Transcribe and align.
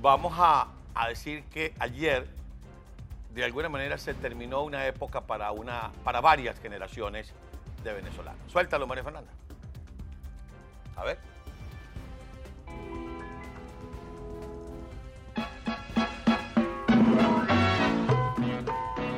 vamos 0.00 0.34
a, 0.36 0.68
decir 1.08 1.44
que 1.44 1.74
ayer, 1.78 2.26
de 3.34 3.44
alguna 3.44 3.68
manera, 3.68 3.98
se 3.98 4.14
terminó 4.14 4.62
una 4.62 4.86
época 4.86 5.22
para, 5.22 5.50
una, 5.52 5.90
para 6.04 6.20
varias 6.20 6.58
generaciones 6.60 7.32
de 7.82 7.92
venezolanos. 7.92 8.40
Suéltalo, 8.50 8.86
María 8.86 9.04
Fernanda. 9.04 9.30
A 10.96 11.04
ver. 11.04 11.18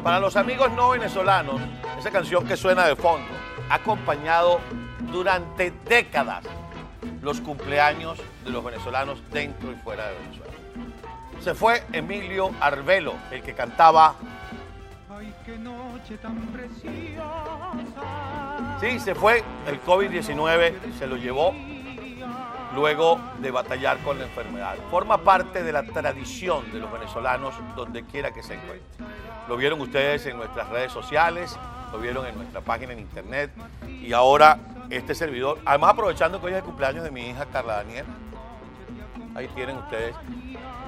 Para 0.03 0.21
los 0.21 0.37
amigos 0.37 0.71
no 0.73 0.91
venezolanos, 0.91 1.61
esa 1.99 2.11
canción 2.11 2.47
que 2.47 2.59
suena 2.59 2.87
de 2.87 2.95
fondo 2.95 3.27
ha 3.71 3.77
acompañado 3.77 4.61
durante 5.11 5.71
décadas 5.71 6.45
los 7.23 7.41
cumpleaños 7.41 8.19
de 8.45 8.51
los 8.51 8.63
venezolanos 8.63 9.23
dentro 9.31 9.73
y 9.73 9.77
fuera 9.77 10.09
de 10.09 10.19
Venezuela. 10.19 10.54
Se 11.45 11.53
fue 11.53 11.83
Emilio 11.93 12.53
Arbelo, 12.59 13.17
el 13.31 13.43
que 13.43 13.53
cantaba. 13.53 14.15
Ay, 15.15 15.31
qué 15.45 15.59
noche 15.59 16.17
tan 16.17 16.39
preciosa. 16.47 17.73
Sí, 18.81 18.99
se 18.99 19.15
fue, 19.15 19.45
el 19.67 19.79
COVID-19 19.83 20.73
se 20.99 21.07
lo 21.07 21.19
llevó 21.19 21.55
luego 22.75 23.21
de 23.41 23.51
batallar 23.51 23.99
con 23.99 24.19
la 24.19 24.25
enfermedad. 24.25 24.77
Forma 24.91 25.19
parte 25.19 25.63
de 25.63 25.71
la 25.71 25.83
tradición 25.83 26.73
de 26.73 26.79
los 26.79 26.91
venezolanos 26.91 27.55
donde 27.77 28.05
quiera 28.05 28.33
que 28.33 28.43
se 28.43 28.55
encuentre. 28.55 29.05
Lo 29.47 29.59
vieron 29.59 29.83
ustedes 29.83 30.25
en 30.25 30.39
nuestras 30.39 30.71
redes 30.71 30.93
sociales, 30.93 31.59
lo 31.93 31.99
vieron 31.99 32.25
en 32.25 32.37
nuestra 32.37 32.63
página 32.63 32.95
en 32.95 33.01
internet 33.01 33.51
y 33.87 34.15
ahora 34.15 34.59
este 34.89 35.15
servidor, 35.15 35.59
además 35.67 35.91
aprovechando 35.91 36.41
que 36.41 36.47
hoy 36.47 36.53
es 36.53 36.59
el 36.61 36.65
cumpleaños 36.65 37.05
de 37.05 37.11
mi 37.11 37.29
hija 37.29 37.45
Carla 37.53 37.75
Daniel, 37.75 38.07
ahí 39.35 39.49
tienen 39.49 39.77
ustedes, 39.77 40.15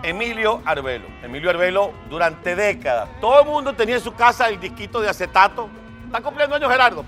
Emilio 0.03 0.62
Arbelo. 0.65 1.07
Emilio 1.23 1.51
Arbelo 1.51 1.93
durante 2.09 2.55
décadas, 2.55 3.09
todo 3.20 3.41
el 3.41 3.47
mundo 3.47 3.75
tenía 3.75 3.97
en 3.97 4.01
su 4.01 4.15
casa 4.15 4.48
el 4.48 4.61
disquito 4.61 5.01
de 5.01 5.09
acetato. 5.09 5.69
Está 6.05 6.20
cumpliendo 6.20 6.57
años 6.57 6.70
Gerardo. 6.70 7.05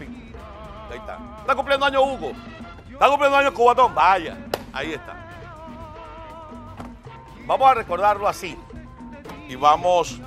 Ahí 0.90 0.96
está. 0.96 1.18
Está 1.40 1.54
cumpliendo 1.54 1.86
años 1.86 2.02
Hugo. 2.02 2.32
Está 2.90 3.08
cumpliendo 3.08 3.36
años 3.36 3.52
Cubatón. 3.52 3.94
Vaya, 3.94 4.36
ahí 4.72 4.94
está. 4.94 5.14
Vamos 7.46 7.70
a 7.70 7.74
recordarlo 7.74 8.28
así. 8.28 8.58
Y 9.48 9.56
vamos 9.56 10.20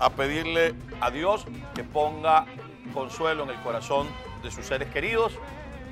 a 0.00 0.10
pedirle 0.10 0.74
a 1.00 1.10
Dios 1.10 1.46
que 1.74 1.84
ponga 1.84 2.46
consuelo 2.92 3.42
en 3.44 3.50
el 3.50 3.60
corazón 3.60 4.06
de 4.42 4.50
sus 4.50 4.64
seres 4.64 4.88
queridos 4.90 5.32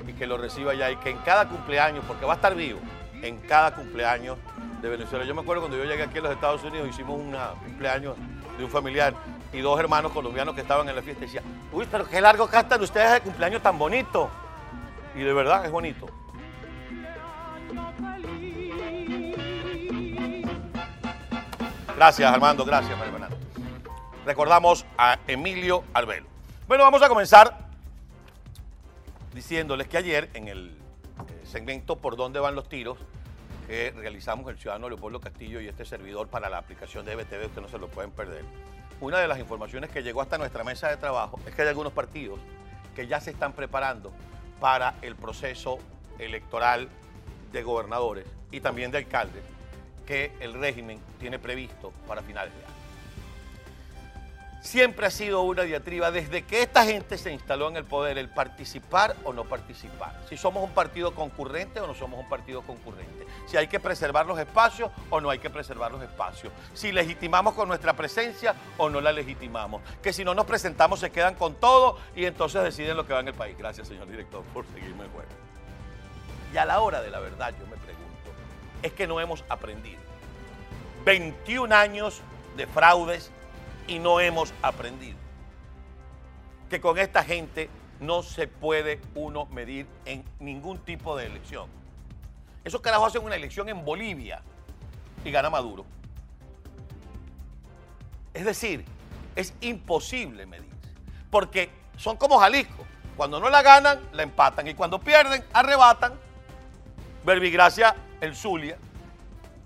y 0.07 0.13
que 0.13 0.27
lo 0.27 0.37
reciba 0.37 0.73
ya 0.73 0.91
y 0.91 0.95
que 0.97 1.09
en 1.09 1.17
cada 1.19 1.47
cumpleaños, 1.47 2.03
porque 2.07 2.25
va 2.25 2.33
a 2.33 2.35
estar 2.35 2.55
vivo, 2.55 2.79
en 3.23 3.37
cada 3.39 3.73
cumpleaños 3.73 4.37
de 4.81 4.89
Venezuela. 4.89 5.25
Yo 5.25 5.33
me 5.33 5.41
acuerdo 5.41 5.63
cuando 5.63 5.77
yo 5.77 5.85
llegué 5.85 6.03
aquí 6.03 6.19
a 6.19 6.21
los 6.21 6.31
Estados 6.31 6.63
Unidos, 6.63 6.87
hicimos 6.89 7.19
un 7.19 7.35
cumpleaños 7.63 8.15
de 8.57 8.63
un 8.63 8.69
familiar 8.69 9.13
y 9.51 9.61
dos 9.61 9.79
hermanos 9.79 10.11
colombianos 10.11 10.53
que 10.53 10.61
estaban 10.61 10.87
en 10.89 10.95
la 10.95 11.01
fiesta 11.01 11.23
y 11.23 11.27
decían, 11.27 11.43
uy, 11.71 11.87
pero 11.89 12.07
qué 12.07 12.19
largo 12.19 12.47
cantan 12.47 12.81
ustedes 12.81 13.13
el 13.13 13.21
cumpleaños 13.21 13.61
tan 13.61 13.77
bonito. 13.79 14.29
Y 15.15 15.19
de 15.19 15.33
verdad 15.33 15.65
es 15.65 15.71
bonito. 15.71 16.07
Gracias, 21.95 22.33
Armando, 22.33 22.65
gracias, 22.65 22.97
María. 22.97 23.29
Recordamos 24.25 24.85
a 24.97 25.17
Emilio 25.27 25.83
Albelo. 25.93 26.27
Bueno, 26.67 26.83
vamos 26.83 27.01
a 27.01 27.09
comenzar 27.09 27.57
diciéndoles 29.33 29.87
que 29.87 29.97
ayer 29.97 30.29
en 30.33 30.47
el 30.47 30.82
segmento 31.53 31.97
Por 31.97 32.17
dónde 32.17 32.39
van 32.39 32.55
los 32.55 32.67
tiros 32.67 32.97
que 33.67 33.93
realizamos 33.95 34.49
el 34.49 34.57
ciudadano 34.57 34.89
Leopoldo 34.89 35.21
Castillo 35.21 35.61
y 35.61 35.67
este 35.67 35.85
servidor 35.85 36.27
para 36.27 36.49
la 36.49 36.57
aplicación 36.57 37.05
de 37.05 37.15
BTV, 37.15 37.45
ustedes 37.45 37.61
no 37.61 37.69
se 37.69 37.77
lo 37.77 37.87
pueden 37.87 38.11
perder. 38.11 38.43
Una 38.99 39.19
de 39.19 39.27
las 39.27 39.39
informaciones 39.39 39.89
que 39.91 40.01
llegó 40.01 40.21
hasta 40.21 40.37
nuestra 40.37 40.63
mesa 40.63 40.89
de 40.89 40.97
trabajo 40.97 41.39
es 41.45 41.53
que 41.55 41.61
hay 41.61 41.67
algunos 41.67 41.93
partidos 41.93 42.39
que 42.95 43.07
ya 43.07 43.21
se 43.21 43.31
están 43.31 43.53
preparando 43.53 44.11
para 44.59 44.95
el 45.01 45.15
proceso 45.15 45.77
electoral 46.19 46.89
de 47.51 47.63
gobernadores 47.63 48.25
y 48.51 48.59
también 48.59 48.91
de 48.91 48.97
alcaldes 48.97 49.43
que 50.07 50.31
el 50.39 50.55
régimen 50.55 50.99
tiene 51.19 51.37
previsto 51.39 51.93
para 52.07 52.21
finales 52.23 52.53
de 52.53 52.65
año. 52.65 52.82
Siempre 54.63 55.05
ha 55.05 55.11
sido 55.11 55.41
una 55.41 55.63
diatriba 55.63 56.09
desde 56.09 56.45
que 56.45 56.61
esta 56.61 56.85
gente 56.85 57.17
se 57.17 57.33
instaló 57.33 57.67
en 57.67 57.75
el 57.75 57.83
poder, 57.83 58.17
el 58.17 58.29
participar 58.29 59.13
o 59.25 59.33
no 59.33 59.43
participar. 59.43 60.17
Si 60.29 60.37
somos 60.37 60.63
un 60.63 60.71
partido 60.71 61.13
concurrente 61.13 61.81
o 61.81 61.85
no 61.85 61.93
somos 61.93 62.17
un 62.17 62.29
partido 62.29 62.61
concurrente. 62.61 63.27
Si 63.45 63.57
hay 63.57 63.67
que 63.67 63.81
preservar 63.81 64.25
los 64.25 64.39
espacios 64.39 64.89
o 65.09 65.19
no 65.19 65.29
hay 65.29 65.39
que 65.39 65.49
preservar 65.49 65.91
los 65.91 66.01
espacios. 66.01 66.53
Si 66.73 66.93
legitimamos 66.93 67.55
con 67.55 67.67
nuestra 67.67 67.91
presencia 67.91 68.55
o 68.77 68.89
no 68.89 69.01
la 69.01 69.11
legitimamos. 69.11 69.81
Que 70.01 70.13
si 70.13 70.23
no 70.23 70.33
nos 70.33 70.45
presentamos 70.45 71.01
se 71.01 71.11
quedan 71.11 71.35
con 71.35 71.55
todo 71.55 71.99
y 72.15 72.23
entonces 72.23 72.63
deciden 72.63 72.95
lo 72.95 73.05
que 73.05 73.11
va 73.11 73.19
en 73.19 73.27
el 73.27 73.33
país. 73.33 73.57
Gracias, 73.57 73.89
señor 73.89 74.07
director, 74.07 74.43
por 74.53 74.65
seguirme 74.67 75.09
juego. 75.09 75.29
Y 76.53 76.57
a 76.57 76.63
la 76.63 76.79
hora 76.79 77.01
de 77.01 77.11
la 77.11 77.19
verdad, 77.19 77.53
yo 77.59 77.67
me 77.67 77.75
pregunto, 77.75 78.31
es 78.81 78.93
que 78.93 79.07
no 79.07 79.19
hemos 79.19 79.43
aprendido. 79.49 79.99
21 81.03 81.75
años 81.75 82.21
de 82.55 82.65
fraudes 82.65 83.29
y 83.87 83.99
no 83.99 84.19
hemos 84.19 84.53
aprendido. 84.61 85.17
Que 86.69 86.81
con 86.81 86.97
esta 86.97 87.23
gente 87.23 87.69
no 87.99 88.23
se 88.23 88.47
puede 88.47 88.99
uno 89.15 89.45
medir 89.47 89.87
en 90.05 90.23
ningún 90.39 90.79
tipo 90.79 91.15
de 91.15 91.27
elección. 91.27 91.67
Esos 92.63 92.81
carajos 92.81 93.09
hacen 93.09 93.23
una 93.23 93.35
elección 93.35 93.69
en 93.69 93.83
Bolivia 93.83 94.41
y 95.23 95.31
gana 95.31 95.49
Maduro. 95.49 95.85
Es 98.33 98.45
decir, 98.45 98.85
es 99.35 99.53
imposible 99.61 100.45
medirse. 100.45 100.71
Porque 101.29 101.69
son 101.97 102.17
como 102.17 102.39
Jalisco. 102.39 102.85
Cuando 103.15 103.39
no 103.39 103.49
la 103.49 103.61
ganan, 103.61 103.99
la 104.11 104.23
empatan. 104.23 104.67
Y 104.67 104.73
cuando 104.73 104.99
pierden, 104.99 105.43
arrebatan. 105.53 106.13
Verbigracia, 107.23 107.95
el 108.21 108.35
Zulia. 108.35 108.77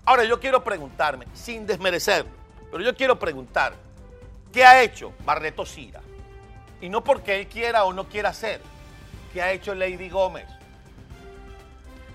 Ahora 0.04 0.24
yo 0.24 0.40
quiero 0.40 0.64
preguntarme, 0.64 1.26
sin 1.34 1.66
desmerecer, 1.66 2.24
pero 2.70 2.82
yo 2.82 2.96
quiero 2.96 3.18
preguntar, 3.18 3.74
¿qué 4.52 4.64
ha 4.64 4.82
hecho 4.82 5.12
Barreto 5.24 5.64
Sira? 5.64 6.00
Y 6.80 6.88
no 6.88 7.02
porque 7.02 7.40
él 7.40 7.48
quiera 7.48 7.84
o 7.84 7.92
no 7.92 8.08
quiera 8.08 8.30
hacer. 8.30 8.60
¿Qué 9.32 9.42
ha 9.42 9.52
hecho 9.52 9.74
Lady 9.74 10.08
Gómez? 10.08 10.46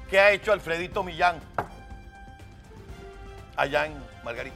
¿Qué 0.10 0.20
ha 0.20 0.32
hecho 0.32 0.52
Alfredito 0.52 1.04
Millán? 1.04 1.40
Allá 3.56 3.86
en 3.86 3.94
Margarita. 4.24 4.56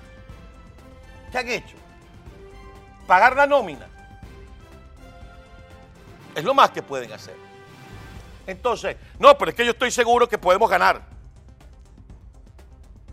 ¿Qué 1.31 1.37
han 1.37 1.49
hecho? 1.49 1.75
Pagar 3.05 3.35
la 3.35 3.47
nómina. 3.47 3.87
Es 6.35 6.43
lo 6.43 6.53
más 6.53 6.71
que 6.71 6.81
pueden 6.81 7.11
hacer. 7.11 7.35
Entonces, 8.45 8.95
no, 9.19 9.37
pero 9.37 9.51
es 9.51 9.57
que 9.57 9.65
yo 9.65 9.71
estoy 9.71 9.91
seguro 9.91 10.29
que 10.29 10.37
podemos 10.37 10.69
ganar. 10.69 11.01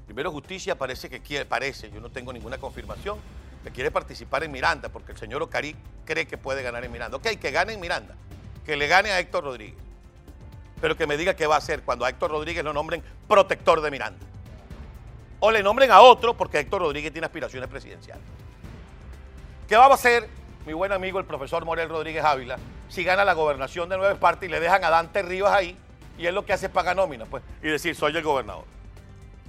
Primero 0.07 0.31
Justicia 0.31 0.77
parece 0.77 1.11
que 1.11 1.21
quiere, 1.21 1.45
parece, 1.45 1.91
yo 1.91 2.01
no 2.01 2.11
tengo 2.11 2.33
ninguna 2.33 2.59
confirmación, 2.59 3.19
que 3.65 3.71
quiere 3.71 3.91
participar 3.91 4.45
en 4.45 4.53
Miranda, 4.53 4.91
porque 4.91 5.13
el 5.13 5.19
señor 5.19 5.43
Ocari 5.43 5.75
cree 6.05 6.27
que 6.27 6.37
puede 6.37 6.63
ganar 6.63 6.85
en 6.85 6.93
Miranda. 6.93 7.17
Ok, 7.17 7.27
que 7.41 7.51
gane 7.51 7.73
en 7.73 7.81
Miranda, 7.81 8.15
que 8.67 8.77
le 8.77 8.87
gane 8.87 9.11
a 9.11 9.19
Héctor 9.19 9.45
Rodríguez, 9.45 9.83
pero 10.81 10.97
que 10.97 11.07
me 11.07 11.17
diga 11.17 11.35
qué 11.35 11.47
va 11.47 11.55
a 11.55 11.59
hacer 11.59 11.83
cuando 11.83 12.05
a 12.05 12.11
Héctor 12.11 12.31
Rodríguez 12.31 12.63
lo 12.63 12.75
nombren 12.75 13.03
protector 13.27 13.81
de 13.81 13.91
Miranda. 13.91 14.25
O 15.41 15.51
le 15.51 15.63
nombren 15.63 15.91
a 15.91 16.03
otro, 16.03 16.35
porque 16.35 16.59
Héctor 16.59 16.83
Rodríguez 16.83 17.11
tiene 17.11 17.25
aspiraciones 17.25 17.69
presidenciales. 17.69 18.23
¿Qué 19.67 19.77
va 19.77 19.87
a 19.87 19.95
hacer 19.95 20.29
mi 20.67 20.75
buen 20.75 20.93
amigo 20.93 21.19
el 21.19 21.25
profesor 21.25 21.65
Morel 21.65 21.89
Rodríguez 21.89 22.23
Ávila 22.23 22.59
si 22.89 23.03
gana 23.03 23.25
la 23.25 23.33
gobernación 23.33 23.89
de 23.89 23.97
Nueva 23.97 24.13
Esparta 24.13 24.45
y 24.45 24.49
le 24.49 24.61
dejan 24.61 24.85
a 24.85 24.91
Dante 24.91 25.23
Rivas 25.23 25.53
ahí 25.53 25.77
y 26.19 26.27
él 26.27 26.35
lo 26.35 26.45
que 26.45 26.53
hace 26.53 26.67
es 26.67 26.73
pagar 26.73 26.95
nómina, 26.95 27.25
pues, 27.25 27.43
y 27.63 27.69
decir, 27.69 27.97
soy 27.97 28.17
el 28.17 28.23
gobernador? 28.23 28.65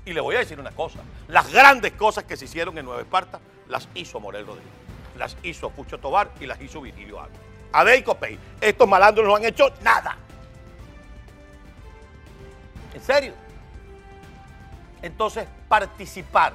Y 0.05 0.13
le 0.13 0.21
voy 0.21 0.35
a 0.35 0.39
decir 0.39 0.59
una 0.59 0.71
cosa, 0.71 0.99
las 1.27 1.51
grandes 1.51 1.93
cosas 1.93 2.25
que 2.25 2.37
se 2.37 2.45
hicieron 2.45 2.77
en 2.77 2.85
Nueva 2.85 3.01
Esparta 3.01 3.39
las 3.67 3.89
hizo 3.95 4.19
Morel 4.19 4.45
Rodríguez, 4.45 4.71
las 5.17 5.35
hizo 5.41 5.71
Pucho 5.71 5.99
Tobar 5.99 6.31
y 6.39 6.45
las 6.45 6.61
hizo 6.61 6.79
Virgilio 6.79 7.19
Ávila. 7.19 7.39
Adey 7.73 8.03
Copey, 8.03 8.37
estos 8.61 8.87
malandros 8.87 9.27
no 9.27 9.35
han 9.35 9.43
hecho 9.43 9.73
nada. 9.81 10.15
¿En 12.93 13.01
serio? 13.01 13.33
Entonces, 15.01 15.47
participar, 15.67 16.53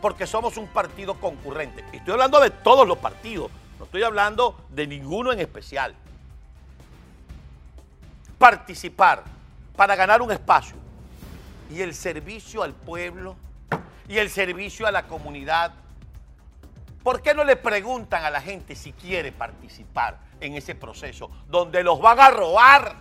porque 0.00 0.26
somos 0.26 0.56
un 0.56 0.68
partido 0.68 1.14
concurrente. 1.14 1.84
Estoy 1.92 2.12
hablando 2.12 2.40
de 2.40 2.50
todos 2.50 2.86
los 2.86 2.98
partidos, 2.98 3.50
no 3.78 3.86
estoy 3.86 4.04
hablando 4.04 4.56
de 4.70 4.86
ninguno 4.86 5.32
en 5.32 5.40
especial. 5.40 5.94
Participar 8.38 9.24
para 9.76 9.96
ganar 9.96 10.22
un 10.22 10.30
espacio 10.30 10.87
y 11.70 11.82
el 11.82 11.94
servicio 11.94 12.62
al 12.62 12.74
pueblo 12.74 13.36
y 14.08 14.18
el 14.18 14.30
servicio 14.30 14.86
a 14.86 14.92
la 14.92 15.06
comunidad. 15.06 15.72
¿Por 17.02 17.22
qué 17.22 17.34
no 17.34 17.44
le 17.44 17.56
preguntan 17.56 18.24
a 18.24 18.30
la 18.30 18.40
gente 18.40 18.74
si 18.74 18.92
quiere 18.92 19.32
participar 19.32 20.18
en 20.40 20.54
ese 20.54 20.74
proceso 20.74 21.30
donde 21.48 21.82
los 21.82 22.00
van 22.00 22.20
a 22.20 22.30
robar? 22.30 22.96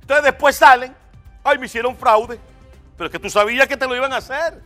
Entonces 0.00 0.24
después 0.24 0.56
salen, 0.56 0.94
ay, 1.44 1.58
me 1.58 1.66
hicieron 1.66 1.96
fraude. 1.96 2.38
Pero 2.96 3.06
es 3.06 3.12
que 3.12 3.18
tú 3.18 3.28
sabías 3.28 3.68
que 3.68 3.76
te 3.76 3.86
lo 3.86 3.94
iban 3.94 4.12
a 4.12 4.16
hacer. 4.16 4.62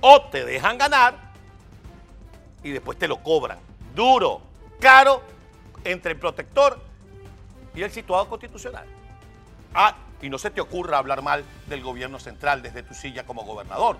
O 0.00 0.22
te 0.22 0.44
dejan 0.44 0.78
ganar 0.78 1.14
y 2.62 2.70
después 2.70 2.98
te 2.98 3.06
lo 3.06 3.22
cobran. 3.22 3.58
Duro, 3.94 4.42
caro, 4.80 5.22
entre 5.84 6.12
el 6.12 6.18
protector 6.18 6.80
y 7.74 7.82
el 7.82 7.90
situado 7.90 8.28
constitucional. 8.28 8.84
Ah, 9.74 9.94
y 10.22 10.30
no 10.30 10.38
se 10.38 10.50
te 10.50 10.60
ocurra 10.60 10.98
hablar 10.98 11.22
mal 11.22 11.44
del 11.66 11.82
gobierno 11.82 12.18
central 12.18 12.62
desde 12.62 12.82
tu 12.82 12.94
silla 12.94 13.24
como 13.24 13.44
gobernador. 13.44 13.96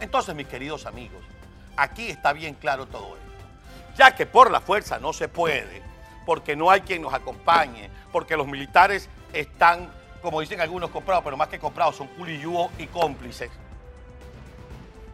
Entonces, 0.00 0.34
mis 0.34 0.46
queridos 0.46 0.86
amigos, 0.86 1.22
aquí 1.76 2.08
está 2.08 2.32
bien 2.32 2.54
claro 2.54 2.86
todo 2.86 3.16
esto. 3.16 3.28
Ya 3.96 4.14
que 4.14 4.26
por 4.26 4.50
la 4.50 4.60
fuerza 4.60 4.98
no 4.98 5.12
se 5.12 5.28
puede, 5.28 5.82
porque 6.24 6.54
no 6.54 6.70
hay 6.70 6.82
quien 6.82 7.02
nos 7.02 7.14
acompañe, 7.14 7.90
porque 8.12 8.36
los 8.36 8.46
militares 8.46 9.08
están, 9.32 9.90
como 10.22 10.40
dicen 10.40 10.60
algunos, 10.60 10.90
comprados, 10.90 11.24
pero 11.24 11.36
más 11.36 11.48
que 11.48 11.58
comprados, 11.58 11.96
son 11.96 12.06
culiyúos 12.08 12.70
y 12.78 12.86
cómplices. 12.86 13.50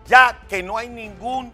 Ya 0.06 0.40
que 0.48 0.62
no 0.62 0.76
hay 0.76 0.88
ningún 0.88 1.50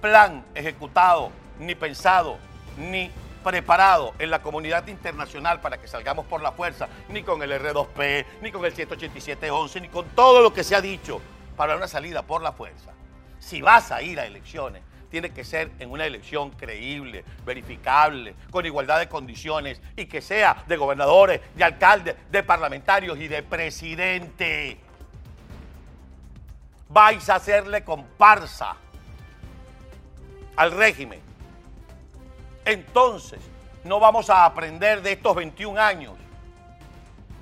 plan 0.00 0.44
ejecutado, 0.54 1.30
ni 1.58 1.74
pensado, 1.74 2.38
ni 2.76 3.10
preparado 3.44 4.14
en 4.18 4.30
la 4.30 4.42
comunidad 4.42 4.88
internacional 4.88 5.60
para 5.60 5.78
que 5.78 5.86
salgamos 5.86 6.26
por 6.26 6.42
la 6.42 6.50
fuerza, 6.50 6.88
ni 7.08 7.22
con 7.22 7.40
el 7.42 7.52
R2P, 7.52 8.26
ni 8.42 8.50
con 8.50 8.64
el 8.64 8.74
187-11, 8.74 9.82
ni 9.82 9.88
con 9.88 10.06
todo 10.08 10.40
lo 10.40 10.52
que 10.52 10.64
se 10.64 10.74
ha 10.74 10.80
dicho 10.80 11.20
para 11.56 11.76
una 11.76 11.86
salida 11.86 12.22
por 12.22 12.42
la 12.42 12.50
fuerza. 12.50 12.92
Si 13.38 13.62
vas 13.62 13.92
a 13.92 14.02
ir 14.02 14.18
a 14.18 14.26
elecciones, 14.26 14.82
tiene 15.10 15.30
que 15.30 15.44
ser 15.44 15.70
en 15.78 15.92
una 15.92 16.06
elección 16.06 16.50
creíble, 16.50 17.24
verificable, 17.46 18.34
con 18.50 18.66
igualdad 18.66 18.98
de 18.98 19.08
condiciones 19.08 19.80
y 19.96 20.06
que 20.06 20.20
sea 20.20 20.64
de 20.66 20.76
gobernadores, 20.76 21.40
de 21.54 21.62
alcaldes, 21.62 22.16
de 22.32 22.42
parlamentarios 22.42 23.16
y 23.20 23.28
de 23.28 23.44
presidente. 23.44 24.78
Vais 26.88 27.28
a 27.28 27.36
hacerle 27.36 27.84
comparsa 27.84 28.76
al 30.56 30.72
régimen 30.72 31.20
entonces 32.64 33.40
no 33.84 34.00
vamos 34.00 34.30
a 34.30 34.44
aprender 34.44 35.02
de 35.02 35.12
estos 35.12 35.34
21 35.34 35.80
años. 35.80 36.14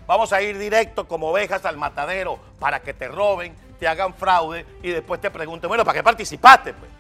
Vamos 0.07 0.33
a 0.33 0.43
ir 0.43 0.59
directo 0.59 1.07
como 1.07 1.29
ovejas 1.29 1.65
al 1.65 1.77
matadero 1.77 2.39
para 2.59 2.81
que 2.81 2.93
te 2.93 3.09
roben, 3.09 3.55
te 3.79 3.87
hagan 3.87 4.15
fraude 4.15 4.67
y 4.83 4.91
después 4.91 5.21
te 5.21 5.31
pregunten, 5.31 5.69
bueno, 5.69 5.85
¿para 5.85 5.99
qué 5.99 6.03
participaste? 6.03 6.75
Pues? 6.75 6.91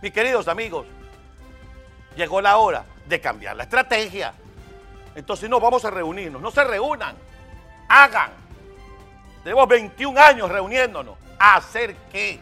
Mis 0.00 0.12
queridos 0.12 0.48
amigos, 0.48 0.86
llegó 2.16 2.40
la 2.40 2.58
hora 2.58 2.84
de 3.06 3.20
cambiar 3.20 3.56
la 3.56 3.64
estrategia. 3.64 4.32
Entonces 5.14 5.48
no 5.48 5.60
vamos 5.60 5.84
a 5.84 5.90
reunirnos, 5.90 6.40
no 6.40 6.50
se 6.50 6.64
reúnan, 6.64 7.16
hagan. 7.88 8.30
Tenemos 9.42 9.68
21 9.68 10.20
años 10.20 10.50
reuniéndonos. 10.50 11.16
¿A 11.38 11.56
hacer 11.56 11.94
qué? 12.10 12.40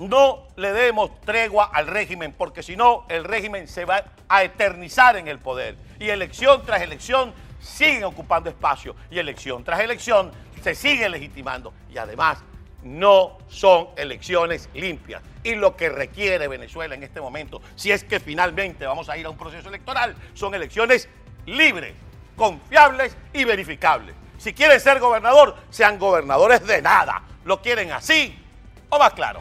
No 0.00 0.48
le 0.56 0.72
demos 0.72 1.20
tregua 1.20 1.70
al 1.72 1.86
régimen, 1.86 2.32
porque 2.32 2.62
si 2.62 2.74
no, 2.74 3.04
el 3.08 3.24
régimen 3.24 3.68
se 3.68 3.84
va 3.84 4.04
a 4.28 4.42
eternizar 4.42 5.16
en 5.16 5.28
el 5.28 5.38
poder. 5.38 5.76
Y 5.98 6.08
elección 6.08 6.64
tras 6.64 6.80
elección 6.80 7.34
siguen 7.60 8.04
ocupando 8.04 8.48
espacio. 8.48 8.96
Y 9.10 9.18
elección 9.18 9.62
tras 9.62 9.80
elección 9.80 10.32
se 10.62 10.74
sigue 10.74 11.08
legitimando. 11.08 11.74
Y 11.92 11.98
además, 11.98 12.38
no 12.82 13.38
son 13.48 13.88
elecciones 13.96 14.70
limpias. 14.72 15.22
Y 15.44 15.54
lo 15.54 15.76
que 15.76 15.90
requiere 15.90 16.48
Venezuela 16.48 16.94
en 16.94 17.02
este 17.02 17.20
momento, 17.20 17.60
si 17.76 17.92
es 17.92 18.02
que 18.04 18.20
finalmente 18.20 18.86
vamos 18.86 19.10
a 19.10 19.18
ir 19.18 19.26
a 19.26 19.30
un 19.30 19.36
proceso 19.36 19.68
electoral, 19.68 20.16
son 20.32 20.54
elecciones 20.54 21.10
libres, 21.44 21.94
confiables 22.36 23.14
y 23.34 23.44
verificables. 23.44 24.14
Si 24.38 24.54
quieren 24.54 24.80
ser 24.80 24.98
gobernador, 24.98 25.56
sean 25.68 25.98
gobernadores 25.98 26.66
de 26.66 26.80
nada. 26.80 27.22
¿Lo 27.44 27.60
quieren 27.60 27.92
así 27.92 28.34
o 28.88 28.98
más 28.98 29.12
claro? 29.12 29.40